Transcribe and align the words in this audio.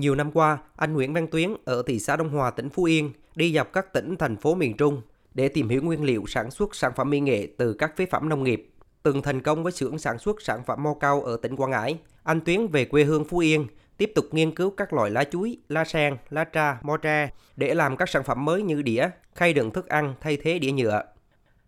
Nhiều 0.00 0.14
năm 0.14 0.30
qua, 0.32 0.58
anh 0.76 0.92
Nguyễn 0.92 1.12
Văn 1.12 1.26
Tuyến 1.26 1.54
ở 1.64 1.82
thị 1.86 1.98
xã 1.98 2.16
Đông 2.16 2.28
Hòa, 2.28 2.50
tỉnh 2.50 2.68
Phú 2.70 2.84
Yên 2.84 3.12
đi 3.34 3.52
dọc 3.52 3.72
các 3.72 3.92
tỉnh, 3.92 4.16
thành 4.16 4.36
phố 4.36 4.54
miền 4.54 4.76
Trung 4.76 5.02
để 5.34 5.48
tìm 5.48 5.68
hiểu 5.68 5.82
nguyên 5.82 6.04
liệu 6.04 6.24
sản 6.26 6.50
xuất 6.50 6.74
sản 6.74 6.92
phẩm 6.96 7.10
mỹ 7.10 7.20
nghệ 7.20 7.48
từ 7.58 7.72
các 7.72 7.96
phế 7.96 8.06
phẩm 8.06 8.28
nông 8.28 8.44
nghiệp. 8.44 8.70
Từng 9.02 9.22
thành 9.22 9.42
công 9.42 9.62
với 9.62 9.72
xưởng 9.72 9.98
sản 9.98 10.18
xuất 10.18 10.42
sản 10.42 10.62
phẩm 10.66 10.82
mo 10.82 10.94
cao 11.00 11.22
ở 11.22 11.36
tỉnh 11.42 11.56
Quảng 11.56 11.70
Ngãi, 11.70 11.98
anh 12.22 12.40
Tuyến 12.40 12.66
về 12.66 12.84
quê 12.84 13.04
hương 13.04 13.24
Phú 13.24 13.38
Yên, 13.38 13.66
tiếp 13.96 14.12
tục 14.14 14.24
nghiên 14.30 14.54
cứu 14.54 14.70
các 14.70 14.92
loại 14.92 15.10
lá 15.10 15.24
chuối, 15.24 15.58
lá 15.68 15.84
sen, 15.84 16.16
lá 16.30 16.44
tra, 16.44 16.78
mo 16.82 16.96
tre 16.96 17.30
để 17.56 17.74
làm 17.74 17.96
các 17.96 18.08
sản 18.08 18.24
phẩm 18.24 18.44
mới 18.44 18.62
như 18.62 18.82
đĩa, 18.82 19.08
khay 19.34 19.52
đựng 19.52 19.70
thức 19.70 19.88
ăn 19.88 20.14
thay 20.20 20.36
thế 20.36 20.58
đĩa 20.58 20.72
nhựa. 20.72 21.02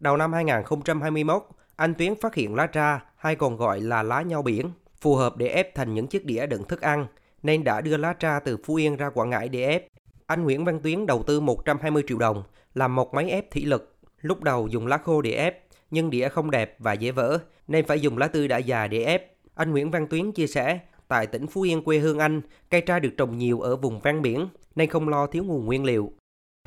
Đầu 0.01 0.17
năm 0.17 0.33
2021, 0.33 1.43
anh 1.77 1.95
Tuyến 1.95 2.15
phát 2.21 2.35
hiện 2.35 2.55
lá 2.55 2.67
tra, 2.67 3.01
hay 3.17 3.37
còn 3.37 3.57
gọi 3.57 3.81
là 3.81 4.03
lá 4.03 4.23
nhau 4.23 4.43
biển, 4.43 4.71
phù 5.01 5.17
hợp 5.17 5.37
để 5.37 5.47
ép 5.47 5.75
thành 5.75 5.95
những 5.95 6.07
chiếc 6.07 6.25
đĩa 6.25 6.47
đựng 6.47 6.65
thức 6.65 6.81
ăn, 6.81 7.07
nên 7.43 7.65
đã 7.65 7.81
đưa 7.81 7.97
lá 7.97 8.13
tra 8.13 8.41
từ 8.41 8.57
Phú 8.65 8.75
Yên 8.75 8.97
ra 8.97 9.11
Quảng 9.11 9.31
Ngãi 9.31 9.49
để 9.49 9.65
ép. 9.65 9.87
Anh 10.27 10.45
Nguyễn 10.45 10.65
Văn 10.65 10.81
Tuyến 10.83 11.07
đầu 11.07 11.23
tư 11.23 11.41
120 11.41 12.03
triệu 12.09 12.19
đồng, 12.19 12.43
làm 12.75 12.95
một 12.95 13.15
máy 13.15 13.31
ép 13.31 13.51
thủy 13.51 13.65
lực. 13.65 13.97
Lúc 14.21 14.43
đầu 14.43 14.69
dùng 14.69 14.87
lá 14.87 14.99
khô 14.99 15.23
để 15.23 15.33
ép, 15.33 15.63
nhưng 15.91 16.11
đĩa 16.11 16.29
không 16.29 16.51
đẹp 16.51 16.77
và 16.79 16.93
dễ 16.93 17.11
vỡ, 17.11 17.39
nên 17.69 17.87
phải 17.87 18.01
dùng 18.01 18.19
lá 18.19 18.29
tươi 18.29 18.49
đã 18.49 18.59
già 18.59 18.87
để 18.87 19.05
ép. 19.05 19.33
Anh 19.55 19.71
Nguyễn 19.71 19.91
Văn 19.91 20.07
Tuyến 20.07 20.33
chia 20.33 20.47
sẻ, 20.47 20.79
tại 21.09 21.27
tỉnh 21.27 21.47
Phú 21.47 21.63
Yên 21.63 21.83
quê 21.83 21.99
hương 21.99 22.19
anh, 22.19 22.41
cây 22.71 22.81
tra 22.81 22.99
được 22.99 23.11
trồng 23.17 23.39
nhiều 23.39 23.61
ở 23.61 23.77
vùng 23.77 24.01
ven 24.01 24.23
biển, 24.23 24.49
nên 24.75 24.89
không 24.89 25.09
lo 25.09 25.27
thiếu 25.27 25.45
nguồn 25.45 25.67
nguyên 25.67 25.85
liệu. 25.85 26.13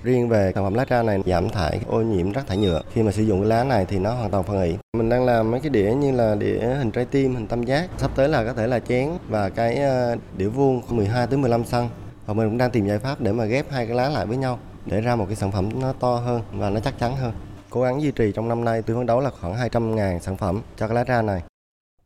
Riêng 0.06 0.30
về 0.30 0.52
sản 0.56 0.64
phẩm 0.64 0.74
lá 0.74 0.86
tra 0.86 1.04
này 1.04 1.22
giảm 1.26 1.50
thải 1.50 1.80
ô 1.88 2.02
nhiễm 2.02 2.32
rác 2.32 2.48
thải 2.48 2.58
nhựa. 2.58 2.82
Khi 2.94 3.04
mà 3.04 3.12
sử 3.12 3.24
dụng 3.24 3.40
cái 3.40 3.50
lá 3.50 3.64
này 3.64 3.86
thì 3.86 4.00
nó 4.00 4.14
hoàn 4.14 4.32
toàn 4.32 4.44
phân 4.44 4.58
hủy. 4.58 4.78
Mình 4.98 5.10
đang 5.10 5.26
làm 5.26 5.52
mấy 5.52 5.60
cái 5.60 5.70
đĩa 5.70 5.94
như 5.94 6.12
là 6.12 6.36
đĩa 6.36 6.60
hình 6.60 6.92
trái 6.92 7.06
tim, 7.06 7.36
hình 7.36 7.48
tam 7.48 7.64
giác. 7.64 7.90
Sắp 7.98 8.12
tới 8.16 8.30
là 8.30 8.44
có 8.44 8.54
thể 8.54 8.68
là 8.68 8.80
chén 8.80 9.10
và 9.30 9.50
cái 9.50 9.76
ờ, 9.76 10.16
đĩa 10.38 10.48
vuông 10.48 10.82
12 10.90 11.28
tới 11.28 11.38
15 11.38 11.64
cm. 11.64 11.78
Và 12.26 12.34
mình 12.34 12.50
cũng 12.50 12.58
đang 12.58 12.72
tìm 12.72 12.88
giải 12.88 13.00
pháp 13.00 13.22
để 13.22 13.32
mà 13.32 13.46
ghép 13.46 13.72
hai 13.72 13.86
cái 13.86 13.96
lá 13.96 14.10
lại 14.10 14.26
với 14.26 14.38
nhau 14.38 14.60
để 14.86 15.02
ra 15.02 15.16
một 15.16 15.26
cái 15.26 15.36
sản 15.36 15.52
phẩm 15.52 15.70
nó 15.82 15.94
to 15.94 16.16
hơn 16.16 16.42
và 16.52 16.70
nó 16.70 16.80
chắc 16.80 17.00
chắn 17.00 17.16
hơn. 17.16 17.34
Cố 17.70 17.82
gắng 17.82 18.02
duy 18.02 18.12
trì 18.12 18.32
trong 18.32 18.48
năm 18.48 18.66
nay 18.66 18.82
tôi 18.82 18.98
phấn 18.98 19.06
đấu 19.06 19.22
là 19.22 19.30
khoảng 19.30 19.56
200 19.56 19.96
ngàn 19.96 20.20
sản 20.20 20.38
phẩm 20.38 20.62
cho 20.78 20.88
cái 20.88 20.96
lá 20.96 21.04
tra 21.04 21.22
này. 21.22 21.42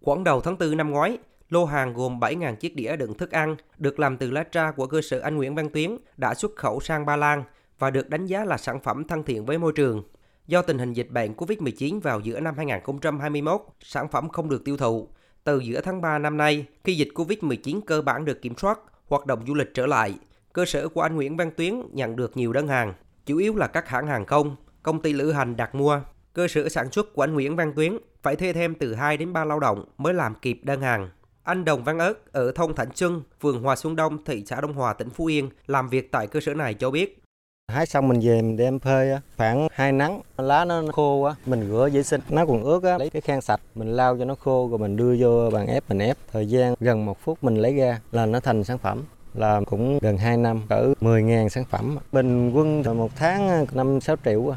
Khoảng 0.05 0.23
đầu 0.23 0.41
tháng 0.41 0.57
4 0.57 0.77
năm 0.77 0.91
ngoái, 0.91 1.17
lô 1.49 1.65
hàng 1.65 1.93
gồm 1.93 2.19
7.000 2.19 2.55
chiếc 2.55 2.75
đĩa 2.75 2.95
đựng 2.95 3.17
thức 3.17 3.31
ăn 3.31 3.55
được 3.77 3.99
làm 3.99 4.17
từ 4.17 4.31
lá 4.31 4.43
tra 4.43 4.71
của 4.71 4.85
cơ 4.85 5.01
sở 5.01 5.19
anh 5.19 5.37
Nguyễn 5.37 5.55
Văn 5.55 5.69
Tuyến 5.69 5.97
đã 6.17 6.33
xuất 6.33 6.51
khẩu 6.55 6.79
sang 6.79 7.05
Ba 7.05 7.15
Lan 7.15 7.43
và 7.79 7.89
được 7.89 8.09
đánh 8.09 8.25
giá 8.25 8.45
là 8.45 8.57
sản 8.57 8.79
phẩm 8.79 9.03
thân 9.03 9.23
thiện 9.23 9.45
với 9.45 9.57
môi 9.57 9.73
trường. 9.75 10.03
Do 10.47 10.61
tình 10.61 10.77
hình 10.77 10.93
dịch 10.93 11.11
bệnh 11.11 11.33
COVID-19 11.33 11.99
vào 11.99 12.19
giữa 12.19 12.39
năm 12.39 12.57
2021, 12.57 13.61
sản 13.79 14.07
phẩm 14.07 14.29
không 14.29 14.49
được 14.49 14.65
tiêu 14.65 14.77
thụ. 14.77 15.07
Từ 15.43 15.59
giữa 15.59 15.81
tháng 15.81 16.01
3 16.01 16.19
năm 16.19 16.37
nay, 16.37 16.65
khi 16.83 16.95
dịch 16.95 17.09
COVID-19 17.15 17.81
cơ 17.87 18.01
bản 18.01 18.25
được 18.25 18.41
kiểm 18.41 18.57
soát, 18.57 18.79
hoạt 19.07 19.25
động 19.25 19.43
du 19.47 19.53
lịch 19.53 19.73
trở 19.73 19.85
lại, 19.85 20.15
cơ 20.53 20.65
sở 20.65 20.87
của 20.87 21.01
anh 21.01 21.15
Nguyễn 21.15 21.37
Văn 21.37 21.51
Tuyến 21.57 21.81
nhận 21.91 22.15
được 22.15 22.37
nhiều 22.37 22.53
đơn 22.53 22.67
hàng, 22.67 22.93
chủ 23.25 23.37
yếu 23.37 23.55
là 23.55 23.67
các 23.67 23.87
hãng 23.89 24.07
hàng 24.07 24.25
không, 24.25 24.55
công 24.83 25.01
ty 25.01 25.13
lữ 25.13 25.31
hành 25.31 25.55
đặt 25.55 25.75
mua. 25.75 26.01
Cơ 26.33 26.47
sở 26.47 26.69
sản 26.69 26.91
xuất 26.91 27.13
của 27.13 27.23
anh 27.23 27.33
Nguyễn 27.33 27.55
Văn 27.55 27.73
Tuyến 27.75 27.97
phải 28.23 28.35
thuê 28.35 28.53
thêm 28.53 28.75
từ 28.75 28.93
2 28.93 29.17
đến 29.17 29.33
3 29.33 29.45
lao 29.45 29.59
động 29.59 29.85
mới 29.97 30.13
làm 30.13 30.35
kịp 30.35 30.59
đơn 30.63 30.81
hàng. 30.81 31.09
Anh 31.43 31.65
Đồng 31.65 31.83
Văn 31.83 31.99
Ớt 31.99 32.31
ở 32.31 32.51
thôn 32.51 32.75
Thạnh 32.75 32.89
Xuân, 32.95 33.21
phường 33.41 33.63
Hòa 33.63 33.75
Xuân 33.75 33.95
Đông, 33.95 34.23
thị 34.23 34.43
xã 34.45 34.61
Đông 34.61 34.73
Hòa, 34.73 34.93
tỉnh 34.93 35.09
Phú 35.09 35.25
Yên 35.25 35.49
làm 35.67 35.89
việc 35.89 36.11
tại 36.11 36.27
cơ 36.27 36.39
sở 36.39 36.53
này 36.53 36.73
cho 36.73 36.91
biết. 36.91 37.23
Hái 37.69 37.85
xong 37.85 38.07
mình 38.07 38.19
về 38.19 38.41
mình 38.41 38.57
đem 38.57 38.79
phơi 38.79 39.11
khoảng 39.37 39.67
hai 39.71 39.91
nắng, 39.91 40.21
lá 40.37 40.65
nó 40.65 40.83
khô 40.91 41.23
á, 41.23 41.35
mình 41.45 41.69
rửa 41.69 41.89
vệ 41.93 42.03
sinh, 42.03 42.21
nó 42.29 42.45
còn 42.45 42.63
ướt 42.63 42.83
á, 42.83 42.97
lấy 42.97 43.09
cái 43.09 43.21
khăn 43.21 43.41
sạch 43.41 43.59
mình 43.75 43.87
lau 43.87 44.17
cho 44.17 44.25
nó 44.25 44.35
khô 44.35 44.67
rồi 44.69 44.79
mình 44.79 44.97
đưa 44.97 45.15
vô 45.19 45.49
bàn 45.49 45.67
ép 45.67 45.83
mình 45.89 45.99
ép. 45.99 46.17
Thời 46.31 46.47
gian 46.47 46.75
gần 46.79 47.05
một 47.05 47.19
phút 47.19 47.43
mình 47.43 47.55
lấy 47.55 47.75
ra 47.75 47.99
là 48.11 48.25
nó 48.25 48.39
thành 48.39 48.63
sản 48.63 48.77
phẩm 48.77 49.03
là 49.33 49.61
cũng 49.65 49.99
gần 50.01 50.17
2 50.17 50.37
năm, 50.37 50.61
cỡ 50.69 50.93
10.000 51.01 51.49
sản 51.49 51.63
phẩm. 51.69 51.97
Bình 52.11 52.51
quân 52.51 52.83
một 52.97 53.11
tháng 53.15 53.65
5-6 53.65 54.15
triệu. 54.25 54.55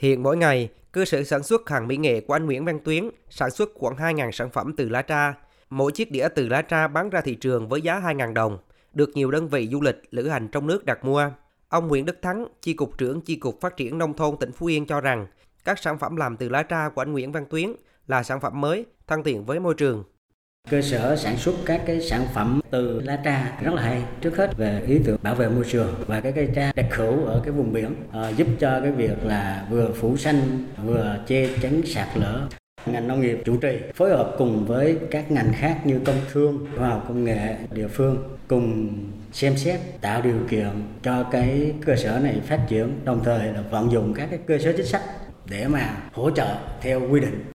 Hiện 0.00 0.22
mỗi 0.22 0.36
ngày, 0.36 0.68
cơ 0.92 1.04
sở 1.04 1.24
sản 1.24 1.42
xuất 1.42 1.68
hàng 1.68 1.88
mỹ 1.88 1.96
nghệ 1.96 2.20
của 2.20 2.34
anh 2.34 2.46
Nguyễn 2.46 2.64
Văn 2.64 2.78
Tuyến 2.84 3.10
sản 3.30 3.50
xuất 3.50 3.68
khoảng 3.74 3.96
2.000 3.96 4.30
sản 4.30 4.50
phẩm 4.50 4.74
từ 4.76 4.88
lá 4.88 5.02
tra. 5.02 5.34
Mỗi 5.70 5.92
chiếc 5.92 6.10
đĩa 6.10 6.28
từ 6.34 6.48
lá 6.48 6.62
tra 6.62 6.88
bán 6.88 7.10
ra 7.10 7.20
thị 7.20 7.34
trường 7.34 7.68
với 7.68 7.82
giá 7.82 8.00
2.000 8.00 8.32
đồng, 8.32 8.58
được 8.92 9.10
nhiều 9.14 9.30
đơn 9.30 9.48
vị 9.48 9.68
du 9.72 9.80
lịch, 9.80 10.02
lữ 10.10 10.28
hành 10.28 10.48
trong 10.48 10.66
nước 10.66 10.84
đặt 10.84 11.04
mua. 11.04 11.30
Ông 11.68 11.88
Nguyễn 11.88 12.04
Đức 12.04 12.22
Thắng, 12.22 12.46
Chi 12.62 12.74
cục 12.74 12.98
trưởng 12.98 13.20
Chi 13.20 13.36
cục 13.36 13.60
Phát 13.60 13.76
triển 13.76 13.98
Nông 13.98 14.14
thôn 14.14 14.36
tỉnh 14.36 14.52
Phú 14.52 14.66
Yên 14.66 14.86
cho 14.86 15.00
rằng, 15.00 15.26
các 15.64 15.78
sản 15.78 15.98
phẩm 15.98 16.16
làm 16.16 16.36
từ 16.36 16.48
lá 16.48 16.62
tra 16.62 16.88
của 16.88 17.02
anh 17.02 17.12
Nguyễn 17.12 17.32
Văn 17.32 17.44
Tuyến 17.50 17.72
là 18.06 18.22
sản 18.22 18.40
phẩm 18.40 18.60
mới, 18.60 18.86
thân 19.06 19.22
thiện 19.22 19.44
với 19.44 19.60
môi 19.60 19.74
trường. 19.74 20.04
Cơ 20.70 20.82
sở 20.82 21.16
sản 21.16 21.36
xuất 21.36 21.54
các 21.66 21.82
cái 21.86 22.00
sản 22.00 22.26
phẩm 22.34 22.60
từ 22.70 23.00
lá 23.00 23.20
tra 23.24 23.58
rất 23.62 23.74
là 23.74 23.82
hay. 23.82 24.04
Trước 24.20 24.36
hết 24.36 24.56
về 24.56 24.82
ý 24.86 24.98
tưởng 25.04 25.18
bảo 25.22 25.34
vệ 25.34 25.48
môi 25.48 25.64
trường 25.64 25.94
và 26.06 26.20
cái 26.20 26.32
cây 26.32 26.48
tra 26.54 26.72
đặc 26.76 26.86
hữu 26.96 27.24
ở 27.24 27.40
cái 27.44 27.52
vùng 27.52 27.72
biển 27.72 27.94
uh, 28.08 28.36
giúp 28.36 28.46
cho 28.60 28.80
cái 28.80 28.92
việc 28.92 29.24
là 29.24 29.66
vừa 29.70 29.92
phủ 29.92 30.16
xanh 30.16 30.64
vừa 30.84 31.16
che 31.26 31.58
chắn 31.62 31.82
sạt 31.84 32.08
lở. 32.14 32.48
Ngành 32.86 33.08
nông 33.08 33.20
nghiệp 33.20 33.42
chủ 33.44 33.56
trì 33.56 33.78
phối 33.94 34.10
hợp 34.10 34.34
cùng 34.38 34.66
với 34.66 34.98
các 35.10 35.30
ngành 35.30 35.52
khác 35.52 35.80
như 35.84 36.00
công 36.04 36.20
thương, 36.32 36.66
khoa 36.76 36.88
học 36.88 37.04
công 37.08 37.24
nghệ 37.24 37.56
địa 37.70 37.88
phương 37.88 38.16
cùng 38.48 38.88
xem 39.32 39.56
xét 39.56 39.80
tạo 40.00 40.22
điều 40.22 40.38
kiện 40.50 40.68
cho 41.02 41.22
cái 41.22 41.72
cơ 41.86 41.96
sở 41.96 42.20
này 42.22 42.40
phát 42.46 42.60
triển 42.68 43.00
đồng 43.04 43.20
thời 43.24 43.52
là 43.52 43.62
vận 43.70 43.92
dụng 43.92 44.14
các 44.14 44.28
cái 44.30 44.38
cơ 44.46 44.58
sở 44.58 44.72
chính 44.76 44.86
sách 44.86 45.02
để 45.50 45.68
mà 45.68 45.96
hỗ 46.12 46.30
trợ 46.30 46.56
theo 46.80 47.08
quy 47.10 47.20
định. 47.20 47.46